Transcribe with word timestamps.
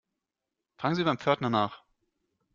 Fragen 0.79 0.95
Sie 0.95 1.03
beim 1.03 1.19
Pförtner 1.19 1.51
nach. 1.51 1.83